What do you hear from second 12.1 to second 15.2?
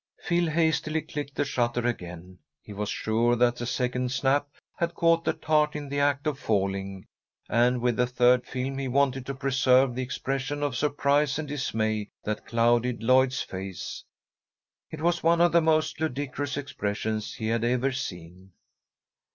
that clouded Lloyd's face. It